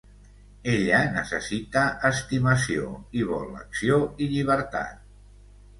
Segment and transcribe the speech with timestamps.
[0.71, 5.11] Ella necessita estimació i vol acció i llibertat.